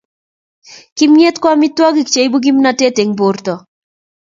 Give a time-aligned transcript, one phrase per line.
[0.95, 3.53] Kimyet ko amitwokik cheibu kimnatet eng borta